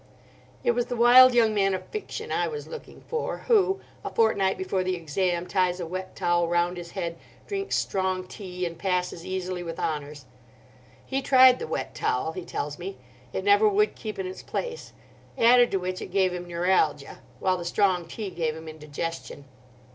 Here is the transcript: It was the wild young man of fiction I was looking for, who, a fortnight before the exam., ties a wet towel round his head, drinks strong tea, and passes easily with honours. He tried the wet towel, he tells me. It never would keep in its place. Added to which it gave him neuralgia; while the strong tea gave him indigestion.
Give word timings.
It 0.63 0.71
was 0.71 0.87
the 0.87 0.95
wild 0.95 1.35
young 1.35 1.53
man 1.53 1.75
of 1.75 1.85
fiction 1.89 2.31
I 2.31 2.47
was 2.47 2.67
looking 2.67 3.01
for, 3.01 3.37
who, 3.47 3.81
a 4.03 4.09
fortnight 4.09 4.57
before 4.57 4.83
the 4.83 4.95
exam., 4.95 5.45
ties 5.45 5.79
a 5.79 5.85
wet 5.85 6.15
towel 6.15 6.47
round 6.47 6.77
his 6.77 6.93
head, 6.93 7.17
drinks 7.45 7.75
strong 7.75 8.25
tea, 8.25 8.65
and 8.65 8.79
passes 8.79 9.23
easily 9.23 9.61
with 9.61 9.79
honours. 9.79 10.25
He 11.05 11.21
tried 11.21 11.59
the 11.59 11.67
wet 11.67 11.93
towel, 11.93 12.31
he 12.31 12.45
tells 12.45 12.79
me. 12.79 12.97
It 13.31 13.43
never 13.43 13.69
would 13.69 13.93
keep 13.95 14.17
in 14.17 14.25
its 14.25 14.41
place. 14.41 14.91
Added 15.37 15.69
to 15.69 15.77
which 15.77 16.01
it 16.01 16.07
gave 16.09 16.33
him 16.33 16.47
neuralgia; 16.47 17.19
while 17.39 17.57
the 17.59 17.63
strong 17.63 18.07
tea 18.07 18.31
gave 18.31 18.55
him 18.55 18.67
indigestion. 18.67 19.45